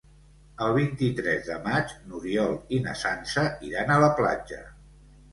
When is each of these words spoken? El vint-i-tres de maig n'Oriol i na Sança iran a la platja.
El 0.67 0.71
vint-i-tres 0.75 1.43
de 1.49 1.57
maig 1.67 1.91
n'Oriol 2.11 2.55
i 2.77 2.79
na 2.85 2.95
Sança 3.01 3.43
iran 3.69 3.93
a 3.93 3.99
la 4.05 4.09
platja. 4.21 4.59